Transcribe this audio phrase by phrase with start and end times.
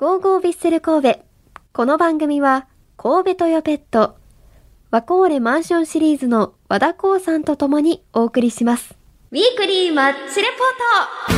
[0.00, 1.20] ゴーゴービッセル神戸。
[1.74, 2.66] この番組は、
[2.96, 4.16] 神戸トヨペット、
[4.90, 8.94] ワコーレマンションシリーズの和田光さんと共にお送りします。
[9.30, 11.36] ウィークリーマッチレポー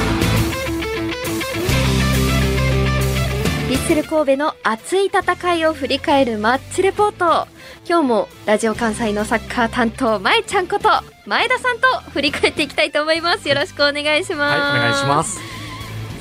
[3.66, 7.48] トビッセル神戸の熱い戦いを振り返るマッチレポート。
[7.84, 10.88] 今日もラジオ関西のサッカー担当、まえちゃんこと、
[11.26, 13.48] 前田さんと振り返っていきたいと思います。
[13.48, 14.60] よろしくお願いします。
[14.60, 15.40] はい、お願いします。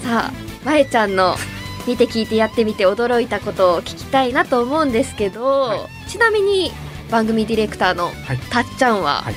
[0.02, 0.32] さあ、
[0.66, 1.36] まえちゃんの
[1.88, 6.71] 見て聞いてやってみて驚いたことを聞きたいなと思うんですけど、はちなみに
[7.10, 9.36] 番組ディレクターのはい、たっちゃんは、はい。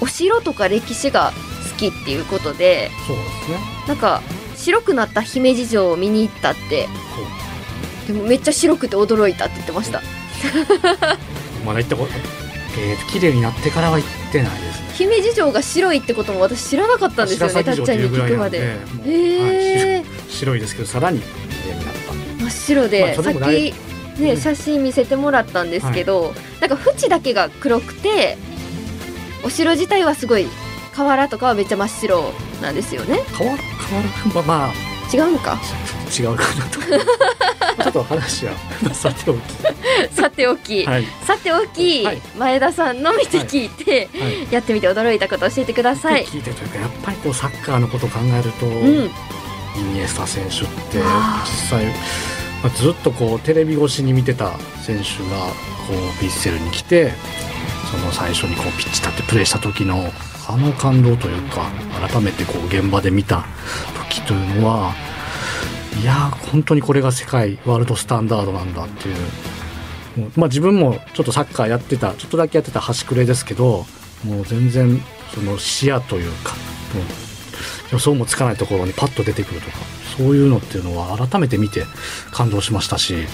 [0.00, 1.32] お城とか歴史が
[1.72, 3.58] 好きっていうことでそうですね。
[3.88, 4.22] なんか
[4.54, 6.88] 白くなった姫路城を見に行ったって。
[8.06, 10.00] でもめっちゃ白くて驚いたって言ってました。
[11.66, 12.12] まだ行ったこと、
[12.78, 14.86] えー、綺麗になってからは行ってないですね。
[14.94, 18.76] 姫路城が白いってことも私知らなかったんですよねたっちゃんに聞くまで。
[19.04, 21.22] えはい白白いですけど、さらに
[21.66, 22.12] 綺麗になった。
[22.42, 28.38] 真っ白で、まあそさっきね、うん写真見せてもらったんですけど、なんか縁だけが黒くて
[29.44, 30.46] お城自体はすごい
[30.94, 32.32] 瓦とかはめっちゃ真っ白
[32.62, 33.56] なんですよね変わ
[33.88, 34.72] 変わるまあまあ
[35.14, 35.60] 違うのか？
[36.18, 36.80] 違うかなと。
[37.82, 38.52] ちょっと話は
[38.94, 39.40] さておき。
[40.10, 41.06] さておき、はい。
[41.26, 44.48] さておき、はい前田さんの見て聞いて、はい。
[44.50, 46.24] やってみて驚いたこと教えてください。
[46.24, 49.10] 聞いてというかやっぱりこうサッカーのことを考えると、うん、
[49.78, 51.86] イニエスタ選手って実際、
[52.62, 55.38] まあ、ずっとこうテレビ越しに見てた選手が
[55.86, 57.12] こうヴィッセルに来て
[57.90, 60.10] その最初にこうピッチ立ってプレーした時の
[60.48, 61.70] あの感動というか
[62.08, 63.44] 改めてこう現場で見た
[64.08, 64.94] 時というのは
[66.00, 69.16] いやー本当にこれが世界ワールドスタンダードなんだっていう。
[70.34, 73.84] まあ、自分もちょっとサッカーやってたちょっとだけやってた端くれですけど
[74.24, 74.98] もう全然
[75.34, 76.54] その視野というか
[77.92, 79.78] 予想もつかないところにパッと出てくるとか
[80.16, 81.84] そういうのっていうのは改めて見て
[82.30, 83.26] 感動しましたし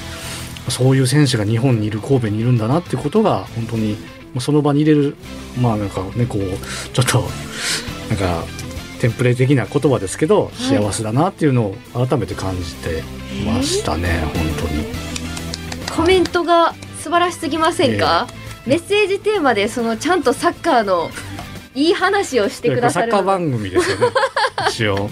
[0.69, 3.97] そういう選手が日本にいる神戸にいるんだなってことが本当に
[4.35, 5.17] まあその場に入れる
[5.61, 7.25] まあなんかねこうちょっと
[8.09, 8.45] なんか
[9.01, 10.63] テンプレ的な言葉ですけど、い。
[10.63, 13.03] 幸せだなっていうのを改めて感じて
[13.45, 14.85] ましたね、本当に。
[15.97, 18.29] コメントが素晴らしすぎませんか、
[18.65, 21.11] メッセージテーマでそのちゃんとサッカーの
[21.75, 24.07] いい話をしてくだサッカー番組ですよね
[24.69, 25.11] 一応、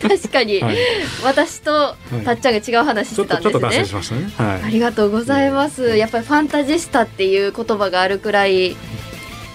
[0.00, 0.76] 確かに、はい、
[1.24, 3.50] 私とたっちゃんが違う話しちょてたんですね。
[3.50, 4.30] っとちょっと脱線しましたね。
[4.36, 4.62] はい。
[4.62, 5.96] ありがとうございます。
[5.96, 8.76] やっぱりファンタジスタっていう言葉があるくらい、イ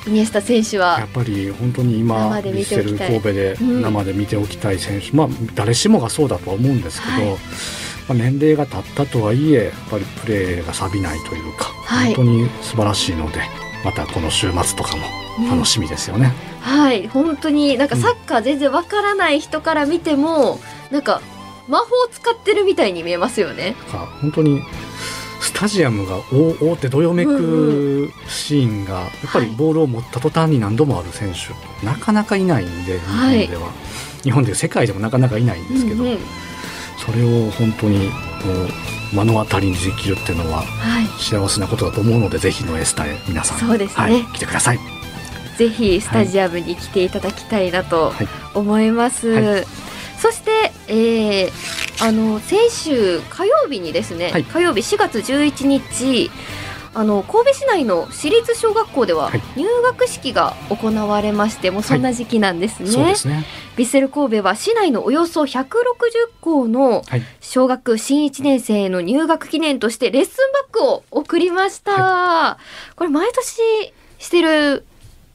[0.07, 3.81] ニエスタ選手やはっぱり本当に今ヴィッ神戸でうん。
[3.81, 7.39] 生で見ておきたい選手、まあ誰しもがそうだとは思うんですけど、はい。
[8.07, 12.15] まあ、年齢が経ったとはいえやっぱりプレーが錆びないというか、はい。
[12.15, 13.41] 本当に素晴らしいので
[13.83, 15.03] このこの週末とかも
[15.49, 16.50] 楽しみですよね。
[16.61, 20.59] はい、本当になんかサッカー全然わからない人から見ても、
[20.91, 21.21] なんか
[21.67, 23.75] 魔法使ってるみたいに見えますよね。
[24.21, 24.61] 本当に
[25.41, 33.47] スタジアムがおおってどよめうんくシーンがやっぱりボールを持った途端に何度もある選手なかなかいないんで日はい。
[33.47, 33.71] 本では、
[34.23, 36.19] 日本でいう世界でもなかなかいないんですけど、うんうん。
[37.03, 38.11] それを本当に
[39.13, 43.87] 目の当たりにできるっていうのははい、幸せなことだと思うのでぜひのエスタへ皆さんね。
[43.87, 44.90] はい、来てください。
[45.61, 49.29] ぜひスタジアムに来ていただきたいなとはい思います。
[49.29, 49.63] は
[50.19, 51.51] そして、えー
[52.03, 56.31] あの先週火曜日にですね、はい火曜日4月11日
[56.95, 62.89] あの神戸市内の私立小学校でははい入学式が行われまして、もうそんな時期なんですね。
[62.89, 63.45] そうですね。
[63.75, 65.69] ヴィッセル神戸は市内のおよそ160
[66.41, 72.57] 校のはい小学新1年生への入学記念としてレッスンバッグを送りました。
[72.95, 74.85] これ毎年してる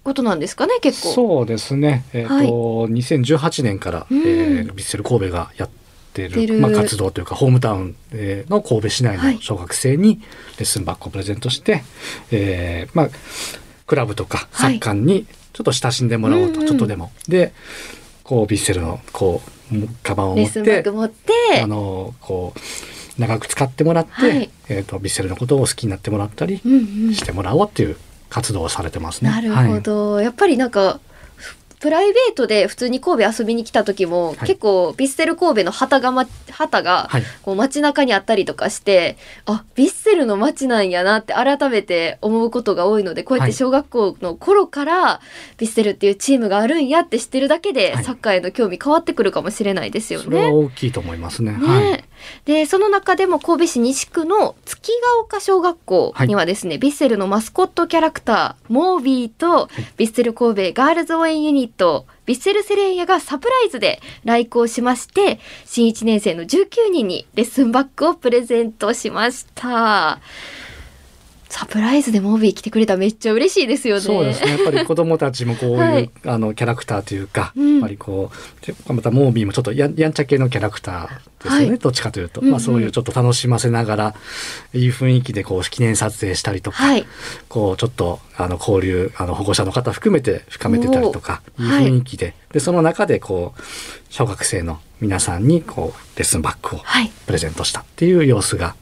[0.07, 1.13] ことなんですかね結構。
[1.13, 2.05] そうですね。
[2.13, 2.47] えっ、と、はい。
[2.47, 4.19] 2018年から、うん。
[4.21, 5.69] えーヴィッセル神戸がやっ
[6.15, 6.61] てるる。
[6.61, 9.35] まあ活動というかホームタウンえーの神戸市内はい。
[9.35, 10.21] の小学生に
[10.59, 11.83] レッスンバッグをプレゼントして、
[12.31, 13.09] えーまあ
[13.87, 16.67] クラブとかサッカーにちょっと親しんでもらおうと、うんうん。
[16.69, 17.11] ちょっとでも。
[17.29, 17.53] で
[18.23, 19.43] こうヴィッセルのこ
[19.73, 21.61] うカバンを持ってスンバッグ持って。
[21.63, 22.61] あのこう
[23.21, 24.51] 長く使ってもらって、はい。
[24.69, 27.97] えっ、とヴィッセルのことを好きになってもらったりしてもらおうっていう
[28.31, 29.31] 活動をされてますね。
[29.31, 31.01] なるほど、やっぱりなんか
[31.79, 45.21] プライベートで普通に神戸遊びに来た時も、はい結構ヴィッセル神戸の旗が、ま、旗がはい、こう街中にあったりとかしてあヴィッセルの街なんやなって改めて思うことが多いのでこうやってはい小学校の頃から
[45.59, 50.51] ヴィッセルっていうチームがあるんやって知ってるだけで、はいサッカーへの興味変わってくるかもしれないですよそれはね。
[50.53, 51.53] 大きいと思いますね。
[51.53, 52.05] ねはい。
[52.45, 59.69] で、その中でも神戸市西区の月ヶ丘小学校にはですね、ヴィッセルのマスコットキャラクター、モービーと、
[59.99, 70.21] ヴィッセル神戸ガールズ応援ユニット、ヴィッセルセレイヤがサプライズで来校しまして、新1年生の19人にレッスンバッグをプレゼントしました。
[71.49, 74.01] サプライズでモービー来てくれたらめっちゃ嬉しいですよね。
[74.01, 74.51] そうですね。
[74.53, 81.11] やっぱり子供たちもこういう、はいあのキャラクターというか、うんやっぱりこうでまたモービーもちょっとややんちゃ系のキャラクターで
[81.43, 81.69] すよね。
[81.69, 84.15] はいどっちかというと、うんうんまあそういうちょっと楽しませながら
[84.75, 87.07] いい雰囲気でこう記念撮影したりとか、はい。
[87.49, 93.61] こうちょっとあの交流あの保護者の方含めて深めてたりとかいい雰囲気で、でその中でこう
[94.17, 97.11] 小学生の皆さんにこうレッスンバッグをはい。
[97.27, 98.75] プレゼントしたっていう様子が、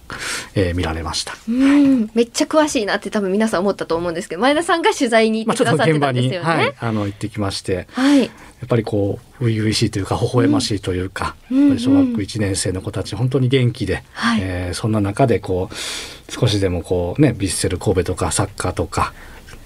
[0.55, 1.33] えー見られました。
[1.49, 6.47] うん、めっちゃ詳しいなって多分皆さん思ったと思うんですけど、前田さんが取材に行まあ、ってくださってたんですよね。
[6.47, 8.21] はい、あの行ってきましてはい。
[8.21, 8.31] やっ
[8.69, 19.13] ぱりこう初々しいというか微笑ましいというか、うん小学1年生の子たち本当に元気で、はいえーそんな中でこう少しでもこうねヴィッセル神戸とかサッカーとか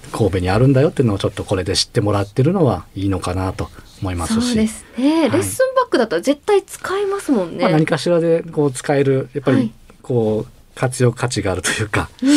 [0.09, 3.69] 神戸にあるんだよっていうのをちょっとこれで知ってもらってるのはいいのかなと
[4.01, 4.47] 思いますし。
[4.47, 5.31] そうですね、はい。
[5.31, 7.63] レッスンバッグだったら絶対使いますもんね。
[7.63, 9.61] まあ、何かしらでこう使えるやっぱはい。
[9.63, 12.29] りこう活用価値があるというか、うん。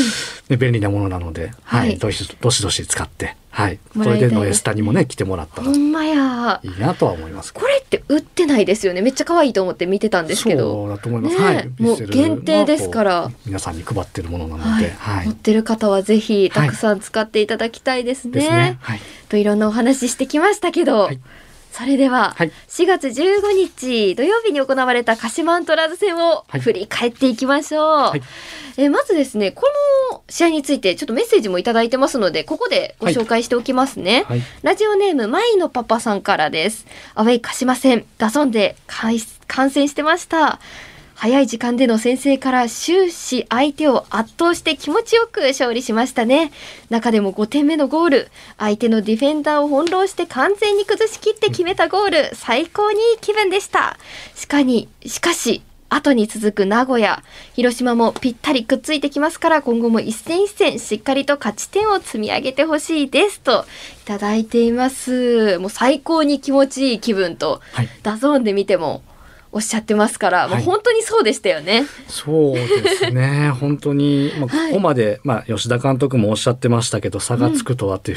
[0.48, 1.88] ね、便利なものなので、はい。
[1.88, 1.98] はい。
[1.98, 5.70] どしどしどし使って、はい、これでのエスタにもね来てもらったら。
[5.70, 6.60] いほんまや。
[6.64, 7.54] いなとは思います。
[7.54, 7.71] これ
[8.12, 9.02] 売ってないですよね。
[9.02, 10.86] めっちゃ可愛いと思って見てたんですけそど。
[10.86, 11.36] うだと思います。
[11.36, 18.32] ねえはい、もう限定ですから皆さんに配ってるものなのはいで、はい、持ってる方はぜひたくさん使っていただきたいですね。
[18.32, 18.78] ですね。
[18.80, 21.20] はい、といろんなお話ししてきましたけど、はい
[21.72, 28.18] それでは、はい4月15日土曜日に行われた鹿島アントラーズ戦をはい振り返っていきましょう。
[28.18, 28.22] い
[28.76, 29.62] えーまずですね、こ
[30.10, 34.24] の試合についてちょっとメッセージもいただいてますので、ここでご紹介しておきますね。
[34.28, 36.86] はい、ラジオネーム、マイのパパさんからです。
[37.14, 39.16] アウェイ鹿島戦、ダゾンで観
[39.46, 40.60] 観戦してました。
[41.14, 46.52] 早い時間での先制から終始相手を圧倒して気持ちよく勝利しましたね。
[46.90, 53.98] 中でも5点目のゴール、相手のディフェンダーを翻弄して完全に崩しきって決めたゴール、最高にいい気分でした。
[54.34, 55.62] しかに、しかし、
[55.94, 57.22] 後に続く名古屋、
[57.54, 63.66] 広島もぴったりくっついてきますから、今後も一戦一戦しっかりと勝ち点を積み上げてほしいですと
[64.02, 65.58] いただいています。
[65.58, 69.02] もう最高に気持ちいい気分と、はい、 DAZN で見ても
[69.52, 71.84] おっしゃってますから、もうはい本当にそうでしたよね。
[72.08, 73.50] そうですね。
[73.60, 78.16] 本当に、まあ、はいここまで、まあ、吉田監督もおっしゃってましたけど、差がつくとはという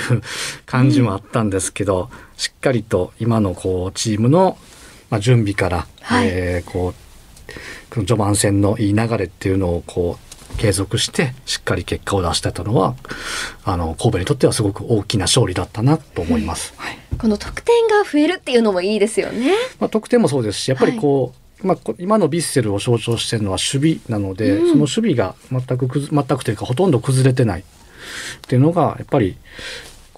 [0.66, 4.58] 感じもあったんですけど、しっかりと今のこうチームの、
[5.10, 7.06] まあ、準備から、はいえーこう
[7.92, 10.25] 序盤戦のいい流れっていうのをこう
[10.56, 12.96] 継続してしっかり結果を出してたのは
[13.64, 16.74] あの神戸にとってはすごく大きな勝利だったなと思います。
[16.78, 19.54] はいこの得点が増えるっていうのもいいですよね。
[19.80, 27.64] まあ、得点もそうですしやっぱりこう、まあ、こ今のヴィッセルを象徴してるのは守備なので、うんその守備が全く全くというかほとんど崩れてないっ
[28.48, 29.38] ていうのがやっぱり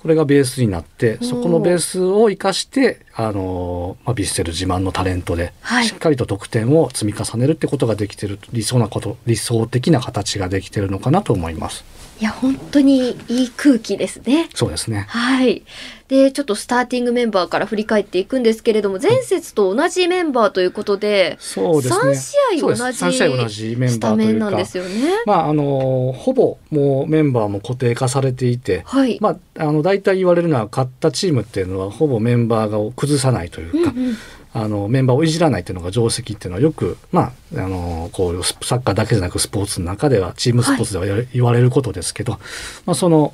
[0.08, 11.84] これがベースになってそこのベースを生かしてあの、まあ、ヴィッセル自慢のタレントで、はいしっかりと得点を積み重ねるってことができてる理想なこと理想的な形ができてるのかなと思います。
[12.20, 14.50] いや、本当にいい空気ですね。
[14.56, 15.64] そうですねはい。
[16.08, 25.12] で、ちょっとスターティングメンバーから振り返っていくんですけれども、前節と同じメンバーということで、そうですね3試合同じそうです3試合同じメンスタメンなんバーというかですよね。
[25.26, 29.18] まああのほぼもうメンバーも固定化されていて、はい。
[29.20, 34.18] まあ、あの大体言われるのは勝ったチームっていうのはほぼメンバーを崩さないというか、うんうん
[34.54, 42.40] あのメンバーをいじらないっていうのが定石っていうのはよく、まあ、あのこうスサッカーだけじゃなくスポーツの中ではチームスポーツでは言われ言われることですけど、
[42.86, 43.34] まあ、その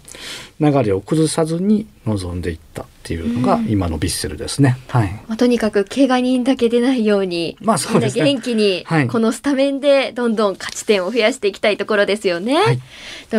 [0.60, 3.70] 流れを崩さずに臨んでいったっていうのがうん。
[3.70, 4.78] 今のヴィッセルですね。
[4.88, 5.12] はい。
[5.28, 8.24] まあ、とにかく怪我人だけ出ないように、まあそうですね。
[8.24, 9.08] みんな元気にはい。
[9.08, 12.56] このスタメンでどんどん勝ち点を増やしていきたいところですよね。
[12.56, 12.72] は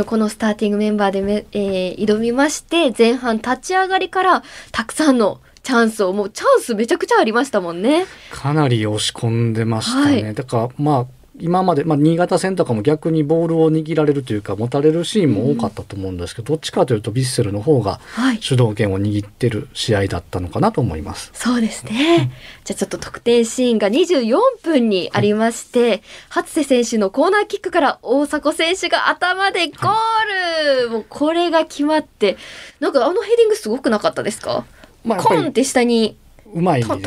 [0.01, 0.05] い。
[0.05, 8.07] このスターティングメンバーでめ、えー挑みまして前半立ち上がりからたくさんのチャンスをもうチャンスめちゃくちゃありましたもんね。
[8.31, 10.23] かなり押し込んでましたね。
[10.23, 11.07] はいだからまあ
[11.41, 18.39] 今まで、まあ、新潟戦とかも逆にボールを握られるというか持たれるシーンも多かったと思うんですけど、どっちかというとヴィッセルの方がはい。
[18.41, 21.33] 主導権を握ってる試合だったのかなと思います。
[21.35, 22.31] そうですね。
[22.63, 32.37] じゃあちょっと得点シーンが24分にありまして、初瀬選手のコーナーキックから大迫選手が頭でゴール、もうこれが決まって、
[32.79, 34.65] なんかあのヘディングすごくなかったですか？
[35.05, 36.17] まあ、コンって下に。
[36.53, 37.01] うまいですやっ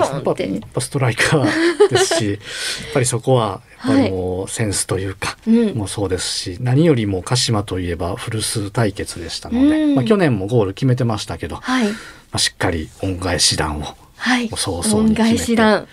[0.73, 2.39] ぱストライカーですし、 やっ
[2.93, 5.69] ぱりそこはやっぱりもうセンスというか、うん。
[5.77, 11.87] もうそうですし、何よりも鹿島といえば古巣対決でしたので、うんまあ、去年もゴール決めてましたけど、まはい。
[12.33, 14.49] あ、しっかり恩返し弾をはい。
[14.49, 15.71] 早々に恩返し弾。
[15.71, 15.85] やっ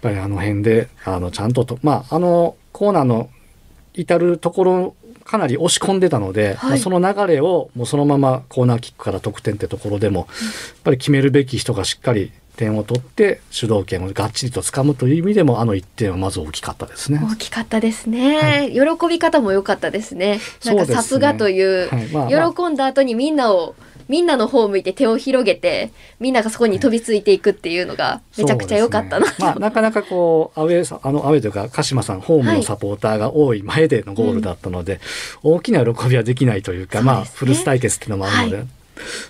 [0.00, 3.28] ぱりあの辺であのちゃんととまああのコーナーの
[3.94, 6.70] 至るところかなり押し込んでたので、はい。
[6.70, 10.28] まあその流れをもうそのままコーナーキックから得点ってところでも、やっ
[10.84, 17.20] ぱり決めるべき人がしっかり点を取って主導権をがっちりと掴むという意味でもあの1点はまず大きかったですね。
[17.22, 20.40] 大きかったですね、喜び方も良かったですね。
[20.64, 22.06] なんかさすがというはい。
[22.08, 22.52] まあまあ。
[22.52, 23.74] 喜んだ後にみんなを
[24.08, 29.26] みんなの方を向いて手を広げてみんながそこに飛びついていくっていうのがめちゃくちゃ良かったな。
[29.26, 29.34] ね。
[29.38, 35.00] まあ、 なかなかこうアウェーさあのアウェーというか鹿島さんホームのサポーターが多い前でのゴールだったので、
[35.42, 38.64] 大きな喜びはできないというか、まあフルス対決っていうのもあるので、は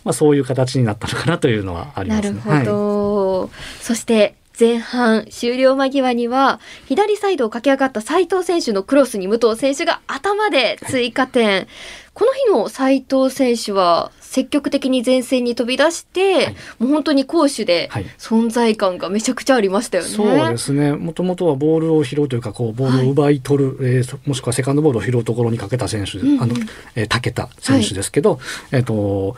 [0.04, 2.40] まあ、そういう形になったのかなというのはありますね。
[2.44, 3.50] なるほど、
[3.80, 11.66] そして前半終了間際には左サイドを駆け上がった斉藤選手のクロスに武藤選手が頭で追加点、
[12.14, 16.56] この日の斉藤選手は積極的に前線に飛び出して、はい。
[16.78, 18.06] もう本当に攻守ではい。
[18.18, 20.10] 存在感がめちゃくちゃありましたよね。
[20.10, 20.92] そうですね。
[20.92, 26.42] もともとはボールを拾うというかこうボールを奪い取る、えーそもしくはセカンドボールを拾うところにかけた選手、うんうん。
[26.42, 26.54] あの
[26.94, 28.38] えー、武田選手ですけど、
[28.70, 29.36] えっ、と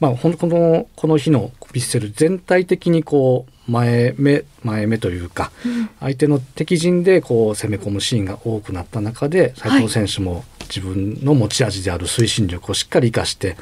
[0.00, 5.90] まあほんこのこの日のヴィッセル全体的にこう前目前目というかうん。
[6.00, 13.56] 相手の敵陣でこう攻め込むシーンが多くなった中で斉藤選手も自分の持ち味である推進力をしっかり生かして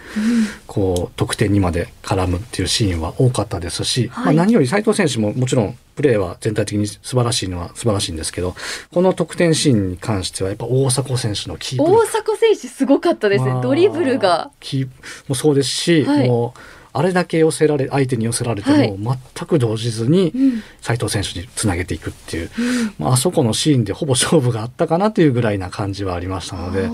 [0.67, 4.37] こう得点にまで絡むっていうシーンは多かったですし、はい。
[4.37, 8.55] まあ、何より斉藤選手ももちろんプレーは全体的に素晴らしいのは素晴らしいんですけど
[8.93, 14.51] この得点シーンに関してはやっぱ大迫選手のキープ大力迫選手すごかったですね、まあドリブルが。
[14.61, 14.89] キー
[15.29, 16.29] もそうですし、はい。
[16.29, 16.61] もう
[16.97, 18.97] あれだけ寄せられ相手に寄せられてはい。
[18.97, 20.63] も全く動じずにうん。
[20.81, 22.51] 斉藤選手につなげていくっていう、
[22.99, 26.89] まああそこのシーンでほぼ勝負があったかなというぐらいな感じはありましたので。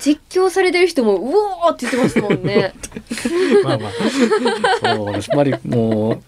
[0.00, 2.74] 実況されてる人もうおーって言ってますもんね。
[3.64, 3.90] まあまあ、
[4.94, 5.12] そう。
[5.12, 6.18] やっぱりもう、やっ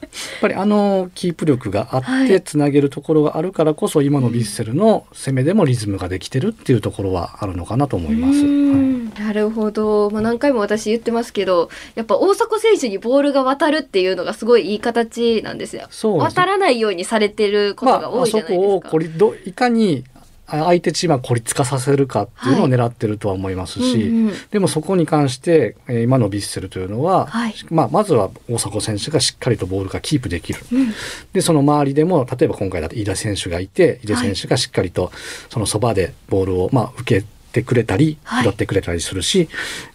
[0.40, 2.26] ぱりあのキープ力があはい。
[2.26, 8.38] ってつなげるところがあるからこそ、今のヴィッセルの攻めでもリズムができてるっていうところはあるのかなと思います。
[8.40, 8.46] はい。
[8.46, 15.86] んなるほど、まあ、何回も私言ってますけどやっぱ大迫選手にボールが渡るっていうのがすごいいい形なんですよ。
[15.90, 18.90] そうです渡らないようにされてることが多いじゃないまあ、あそこをですか。
[18.90, 20.04] こりどいかに
[20.50, 30.60] あ相手チームは孤立化させるかっていうのを狙ってるとは思いますし、うんうんでもそこに関して、えー今のヴィッセルというのは、はいまあ、まずは大迫選手がしっかりとボールがキープできる。
[30.72, 30.94] うん
[31.32, 35.12] でその周りでも例えば今回だと飯田選手がいて飯田選手がしっかりと
[35.50, 38.44] そのそばでボールをまあ受けてくれたりはい。
[38.44, 39.48] 拾ってくれたりするし、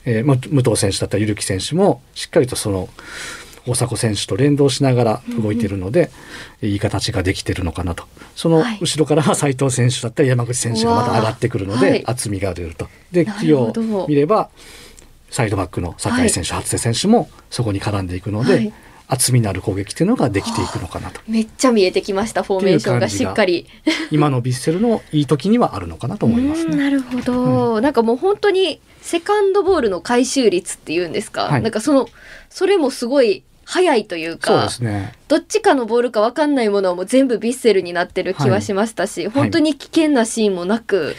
[0.06, 2.90] えーまあ武藤選手だったりゆるき選手もしっかりとその
[3.66, 6.12] 大迫選手と連動しながら動いているので、
[6.62, 8.04] いい形ができてるのかなと。
[8.36, 8.78] そのはい。
[8.82, 12.90] 後ろからは 斉藤選手だったり山口選手がまた上がってくるので、厚みが出ると。
[13.12, 14.50] でなる起用ほど見れば
[15.30, 18.74] サイドバックの酒井選手、初瀬選手もそこに絡んでいくので、はい
[19.08, 21.22] 厚みのある攻撃っていうのができていくのかなと。
[21.28, 23.68] めっちゃ見えてきましたフォーメーションがしっかり。
[24.12, 26.72] 今のヴィッセルのいい時にはあるのかなと思いますね。
[26.74, 32.10] うんなるほど、なんかもう本当にセカンドボールの回収率っていうんですか、はいなんかその
[32.50, 35.14] それもすごい早いというそうかですね。
[35.28, 41.16] どっちかのボールか分かんないものはもう全部ヴィッセルになってる気はしましたし、本当に危険なシーンもなく、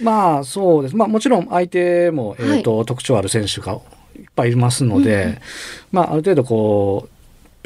[0.00, 0.96] まあそうです。
[0.96, 3.72] まあもちろん相手も、えはいーと特徴ある選手が
[4.16, 5.38] いっぱいいますので、うんうん
[5.92, 7.17] まあある程度こう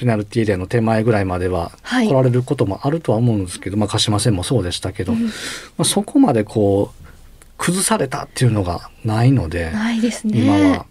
[0.03, 2.09] ペナルティーエリアの手前ぐらいまでははい。
[2.09, 5.27] 来られることもあるとは思うんですけど、まあ鹿島戦もそうでしたけど、うん。
[5.27, 5.31] ま
[5.79, 7.05] あ、そこまでこう
[7.57, 10.41] 崩されたっていうのがないので、ないですね。
[10.41, 10.87] 今は、ま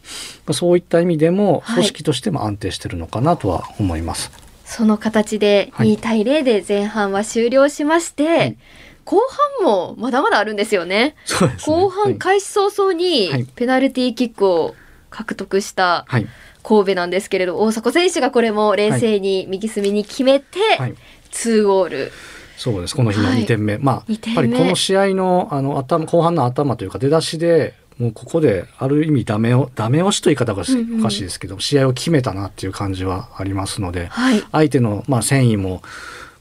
[0.47, 1.75] あ、そういった意味でもはい。
[1.75, 4.31] 組織としても安定してるのかなとは思います。
[4.63, 5.95] その形ではい。
[5.95, 8.57] 2対0で前半は終了しまして、い。
[9.03, 9.19] 後
[9.59, 11.15] 半もまだまだあるんですよね。
[11.41, 11.57] ね。
[11.65, 13.45] 後半開始早々はにい。
[13.55, 14.75] ペナルティーキックを
[15.09, 16.27] 獲得したはい、
[16.63, 20.95] 神戸なんですけれど大迫選手がこれも冷静に右隅に決めてはい。
[21.31, 22.11] 2ゴール。
[22.57, 22.95] そうです。
[22.95, 23.43] この日のはい。
[23.43, 24.41] 2点目、まあ二点目。
[24.41, 34.43] やっぱりこの試合のあの頭後半の頭というか出だしでもうここである意味ダメをダメ押しという言い方がうんうんおかしいですけど、試合を決めたなっていう感じはありますのではい。
[34.51, 35.81] 相手のまあ戦意も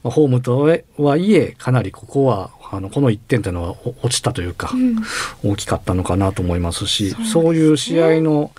[0.03, 4.97] まあホームとはいえかなりここはあのこの1点というのはお落ちたというか、うん。
[5.43, 7.29] 大きかったのかなと思いますしそうね。
[7.29, 8.51] そういう試合の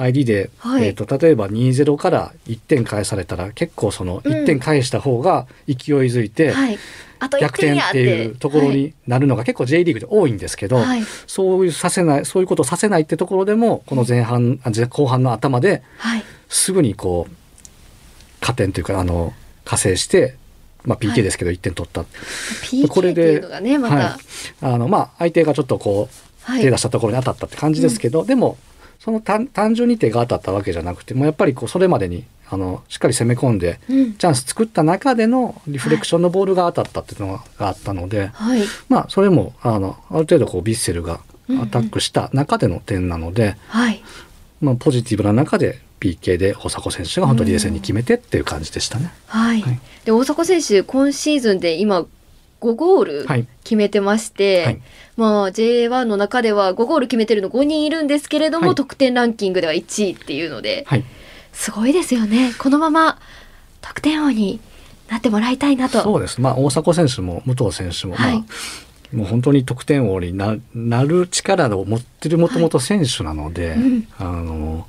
[0.00, 0.86] 入りで、はい。
[0.86, 5.76] えー、と例えば2-0から1点返されたら結構その1点返した方が勢い
[6.08, 6.78] づいて、はい。
[7.18, 8.00] あと1逆転って。
[8.00, 10.86] いうところになるのが結構 J リーグで多いんですけど、はい。
[10.86, 11.02] はい。
[11.26, 16.24] そういうさせないそういうことをさせないってところでもこの前半あ前後半の頭ではい。
[16.48, 17.34] すぐにこう
[18.40, 19.34] 加点というかあの
[19.66, 20.36] 加勢して、
[20.84, 21.14] まあ、はい。
[21.14, 22.08] PK ですけど1点取った、こ
[22.62, 24.14] PK れでっていうのがねまた、はい。
[24.62, 26.14] あのまあ相手がちょっとこう
[26.50, 26.62] はい。
[26.62, 28.56] 手出したところに当たったって感じですけど、でも
[29.00, 38.62] その単単純に手が当たったわけじゃなくてもうやっぱりこうそれまでにあのしっかり攻め込んでうんチャンス作った中でのリフレクションのボールが当たったっていうのがあったので、はい。
[38.88, 41.20] まあそれもあのある程度こうビッセルが
[41.62, 44.02] アタックした中での点なので、はい。
[44.60, 49.12] まあ、ポジティブな中で PK で大迫選手が本当に冷静に決めてっていう感じでしたね。
[49.26, 49.62] はい。
[49.62, 52.06] はいで、大迫選手、今シーズンで今、
[52.60, 54.82] 5ゴールはい決めてまして、はい
[55.16, 61.04] まあ J1 の中では5ゴール決めてるの5人いるんですけれども、はい得点ランキングでは1位っていうので、はい、
[61.52, 62.52] すごいですよね。
[62.58, 63.18] このまま
[63.80, 64.60] 得点王に
[65.08, 66.00] なってもらいたいなと。
[66.02, 66.40] そうです。
[66.40, 68.44] まあ大迫選手も武藤選手も、はいまあ
[69.12, 74.86] もう本当に得点王にななる力を持ってるもともと選手なので、うんあの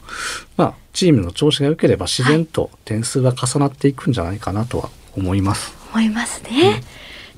[0.57, 5.73] まあチームの調子が良ければ自然と点数が重なっていくんじゃないかなとは思います。
[5.91, 6.83] 思いますね。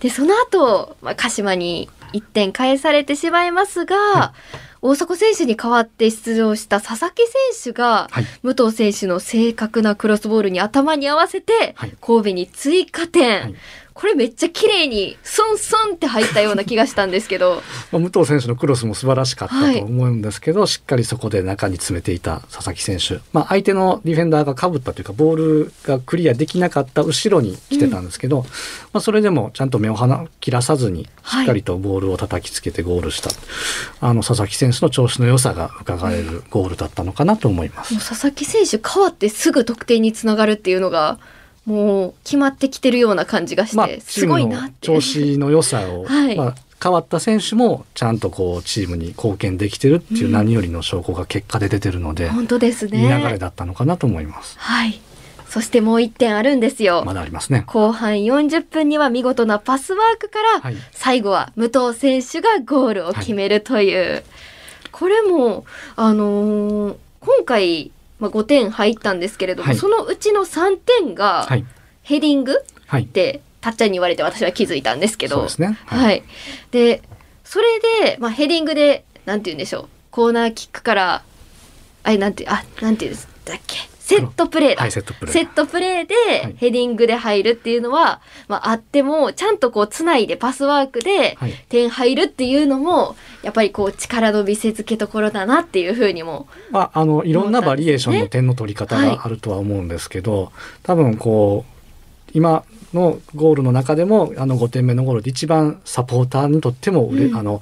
[0.04, 4.34] で、その後、まあ、鹿島に1点返されてしまいますが、
[4.82, 7.34] 大迫選手に代わって出場した佐々木選
[7.64, 8.26] 手が、はい。
[8.44, 11.94] 武藤選手の正確なクロスボールに頭に合わせて、はい。
[12.02, 13.56] 神戸に追加点、はい
[13.94, 17.62] これめっちゃ綺麗にスンスンって入ったような気がしたんですけど。
[17.92, 19.80] まあ、武藤選手のクロスも素晴らしかったはい。
[19.80, 28.46] と思うんですけど、しっかりそこで中に詰めていた佐々木選手、まあ、相手のディフェンダーがかぶったというかボールがクリアできなかった後ろに来てたんですけど、
[28.94, 33.30] まあ、それでもちゃんと目を離切らさずにしっかりとボールを叩きつけてゴールした、
[34.02, 37.94] あの佐々木選手の調子の良さが伺えるゴールだったのかなと思います。
[37.94, 38.04] もう。
[38.04, 41.20] 佐々木選手変わってすぐ得点につながるっていうのが
[41.66, 44.74] もう決まってきてるような感じがして、まあ、チすごいなって。
[44.82, 53.38] 調子の良さを、 はいまあ、変わった選手もちゃんとこうチームに貢献できてるっていう何よりの証拠が結果で出てるので、本当ですいい流れね。
[53.38, 54.56] だったのかなと思います。
[54.60, 55.00] はい。
[55.48, 57.04] そしてもう一点あるんですよ。
[57.06, 57.64] まだありますね。
[57.68, 60.76] 後半40分には見事なパスワークから、はい。
[60.92, 64.24] 最後は武藤選手がゴールを決めるという、
[64.92, 65.66] これも
[65.96, 67.90] あのー今回、
[68.24, 71.66] まあ、5点入ったんですけれども、はいそのうちの3点がはい。
[72.04, 72.56] ヘディングっ
[72.88, 73.06] はい。
[73.06, 75.48] てたっちゃんに言われて私は気づいたんですけど。
[75.86, 76.24] はい、
[76.72, 77.02] で
[77.44, 81.24] それで、まあ、ヘディングでなんて言うんでしょうコーナーキックから
[82.04, 83.78] あれなんてあなんて言うんだっけ？
[84.04, 85.34] セットプレーだ、はい、セットプレー。
[85.34, 88.20] セットプレーではいヘディングで入るっていうのは、
[88.50, 91.54] まあ、あってもちゃんとこうつないでパスワークではい。
[91.70, 100.52] 点入るっていうのもやっぱりこう力の見せつけどころだなっていうふうにもまあ、あの、いろんなバリエーションの点の取り方はいがあるとは思うんですけど、
[100.84, 102.64] 多分こう、今
[102.94, 107.62] のゴールの中でも、あの5点目のゴールで一番サポーターにとってもうれ、うんあの、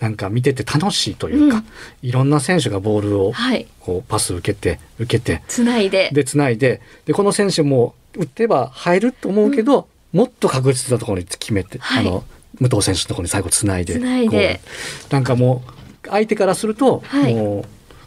[0.00, 1.64] なんか見てて楽しいというか、うん。
[2.02, 3.66] いろんな選手がボールをはい。
[3.80, 6.10] こうパス受けて、受けて、つないで。
[6.12, 12.06] で、つないで、で、この選手も打てば入ると思うけど、もっと確実なところに決めて、はい。
[12.06, 12.24] あの、
[12.60, 13.94] 武藤選手のところに最後つないで。
[13.94, 14.60] 繋いで。
[15.10, 15.62] なんかも
[16.04, 17.34] う、相手からすると、はい。
[17.34, 17.66] も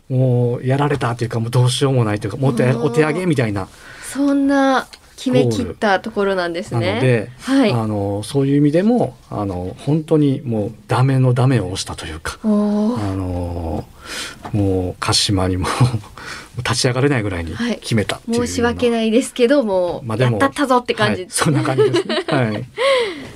[0.09, 3.67] う、もうやられたというか、もうどうしようもないというか、もうお手上げみたいな、
[4.11, 4.87] そんな
[5.23, 6.99] 決め切ったところなんですなのね。
[6.99, 13.85] で、はいあの、そういう意味でも、あの、本当にもうダメのダメを押したというか、あの、
[14.51, 15.67] もう鹿島にも
[16.57, 22.23] 立ち上がれないぐらいにはい決めたってい申し訳ないですけどもう、まあでもやったったぞって感じはい、そんな感じですね。
[22.27, 22.65] はい。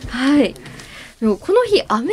[0.10, 0.56] はい。
[1.22, 2.12] でもこの日雨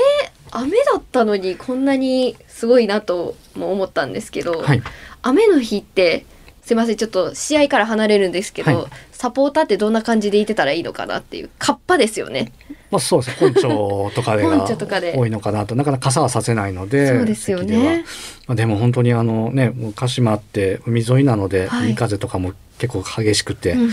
[0.53, 4.83] 雨だったのにこんなにすごいなとも思ったんですけど、はい。
[5.23, 6.25] 雨の日って
[6.65, 12.53] すいませんちょっと試合から離れるんですけど、はいサポーターってどんな感じでいてたらいいのかなっていうカッパですよね。
[12.91, 13.53] まあそうですね。
[13.53, 15.75] 本庁とかで 本が多いのかなと。
[15.77, 17.07] なかなか傘はさせないので。
[17.17, 18.05] そうですよね。
[18.47, 23.91] まあでも本当にあのね、鹿島って海沿いなので、はい海風とかも結構激しくて、うんうん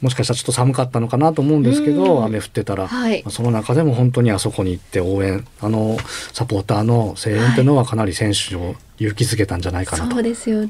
[0.00, 5.96] もしかしたらちょっと寒かったのかなと思うんですけど、うん雨降ってたら、はいまあその中でも本当にあそこに行って応援、あの
[6.32, 10.50] サポーターの声援っていうのはかなり選手を勇気づけたんじゃないかなと思います。
[10.50, 10.64] ね。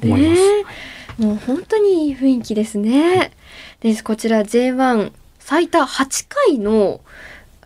[1.18, 3.33] もう本当にいい雰囲気ですね。
[3.81, 7.01] でこちら J1 最多8回の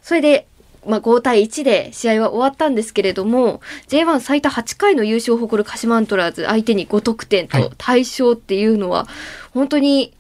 [0.02, 0.46] それで、
[0.86, 9.06] まあ、5対1で試合は終わったんですけれども J1 最多8回の優勝を誇る鹿島アントラーズ相手に5得点はいと大勝っていうのは、
[9.52, 10.14] 本当に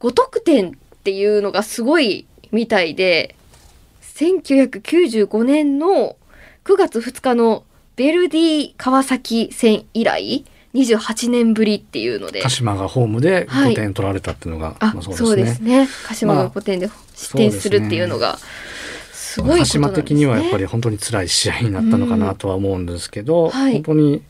[0.00, 0.72] 5得点っ
[1.04, 3.34] ていうのがすごいみたいで
[4.14, 6.16] 1995年の
[6.64, 7.64] 9月2日の
[7.96, 12.42] ベルディ川崎戦以来28年ぶりっていうので。
[12.42, 13.72] 鹿島がホームではい。
[13.72, 15.88] 5点取られたっていうのが、あ、まあそうですね。
[16.06, 18.38] 鹿島がまあ5点で失点するっていうのが
[19.12, 19.58] すごいね。
[19.60, 23.72] 鹿島的にはやっぱり本当に辛い試合になったのかなとは思うんですけど、うんはい。
[23.74, 24.22] 本当に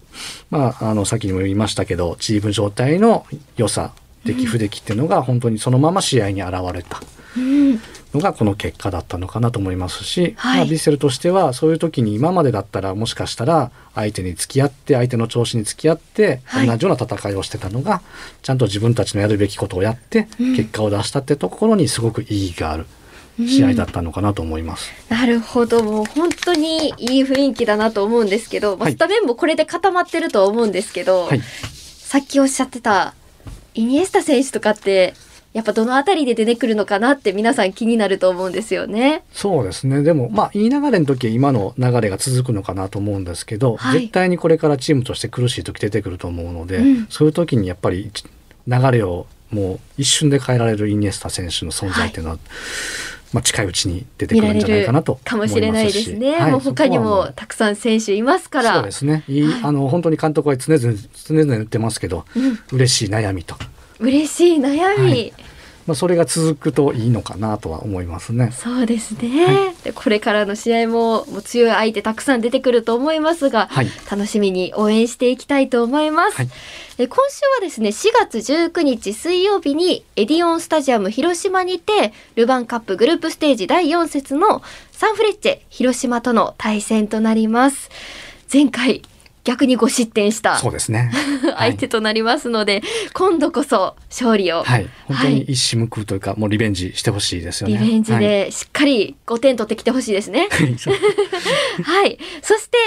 [0.51, 3.27] まああのさっきにも言いましたけどチーム状態の
[3.57, 3.93] 良さ
[4.25, 7.01] 出来不出来っていうのが本当にそのまま試合に現れた、
[7.37, 7.81] うん、
[8.15, 10.57] のがこの結果だったのかなと思いますし、はい。
[10.59, 16.67] まあ、ヴィッセルとしてはそういう時に今までだったらもしかしたら相手に付き合って相手の調子に付き合ってはい。
[16.67, 18.03] 同じような戦いをしてたのが、
[18.43, 20.57] ちゃんと自分たちのやるべきことをやってうん。
[20.57, 22.87] 結果を出したってところにすごく意義がある
[23.39, 24.91] 試合だったのかなと思います。
[25.09, 25.83] なるほど。
[25.83, 31.41] もう本当にいい雰囲気だなと思うんですけど、まスタメンもこれで固まってるとは思うんですけど、はい。
[31.41, 33.15] さっきおっしゃってた
[33.75, 35.15] イニエスタ選手とかって、
[35.53, 39.23] やっぱどのあたりで出てくるのかなって皆さん気になると思うんですよね。
[39.33, 40.03] そうですね。
[40.03, 44.01] でもまあいい流れの時は今の流れが続くのかなと思うんですけど、はい。
[44.01, 47.07] 絶対にこれからチームとして苦しい時出てくると思うので、うん。
[47.11, 48.11] そういう時にやっぱり
[48.67, 52.39] 流れをもう一瞬で変えられるイニエスタ選手の存在っていうのは、
[53.33, 55.55] まあ、近いうちに出てくるんじゃないかなとか思いますし。
[55.55, 56.35] もしれないですね。
[56.37, 56.51] はい。
[56.53, 58.75] もう他にもたくさん選手いますから。
[58.77, 59.25] そうですね。
[59.29, 59.61] いい、はい。
[59.65, 62.59] あの本当に監督は常々常々言ってますけどうん。
[62.73, 63.57] 嬉しい悩みと、
[64.03, 65.11] 嬉しい悩み。
[65.11, 65.33] はい。
[65.87, 68.53] まあ、それが続くといいのかなとは思いますね。
[68.53, 73.89] そうですね、はでこれからの試合ももう強い相手たくさん出てくると思いますが、はい。
[74.11, 76.49] 楽しみに応援していきたいと思います、はい。
[76.99, 84.63] え今週はですね4月19日水曜日にエディオンスタジアム広島にてルヴァンカップグループステージ第4節の
[84.93, 87.91] サンフレッチェ広島との対戦となります。
[88.53, 89.03] 前回
[89.45, 91.11] 逆に5失点したそうですね。
[91.57, 97.79] 相手となりますので、今度こそ勝利を、はい、本当にはい一矢報うというか、もうリベンジしてほしいですよね。
[97.79, 100.49] リベンジはいでしっかり5点取ってきてほしいですね。
[100.51, 102.79] はい そして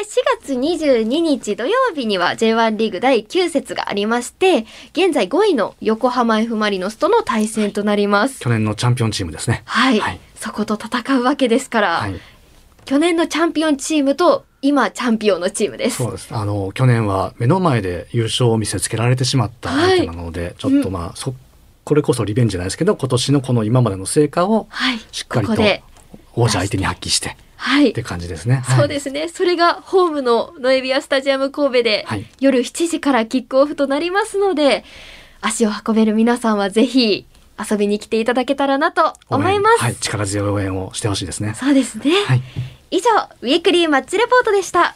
[0.41, 8.39] 4月22日土曜日には J1 リーグ第9節がありまして、現在5位の横浜 F・ マリノスとの対戦となります。
[8.39, 9.63] 去年のチャンピオンチームですね。
[9.65, 10.00] はい。
[10.00, 12.20] はいそこと戦うわけですから、はい、
[12.86, 15.98] 去年のチャンピオンチームと今チャンピオンのチームです。
[15.98, 16.34] そうです。
[16.34, 21.36] あの去年は目の前で優勝を見せつけられてしまった相手なので、ちょっとまあ、そ
[21.84, 25.00] これこそリベンジじゃないですけど、今年のこの今までの成果をはい。
[25.12, 25.62] しっかりこと
[26.36, 28.04] 王者相手に発揮してはいって。
[28.04, 28.63] 感じですね。。
[28.78, 29.30] そうですすね。
[29.30, 34.84] それがホームのノエビアスタジアム神戸で、はい夜7時からキックオフとなりますので、
[35.41, 37.26] 足を運べる皆さんはぜひ
[37.58, 39.84] 遊びに来ていただけたらなと思います。
[39.84, 41.54] はい、力強い応援をしてほしいですね。
[41.56, 42.12] そうですね。
[42.26, 42.41] はい。
[42.91, 43.10] 以上、
[43.41, 44.94] ウィークリーマッチレポートでした。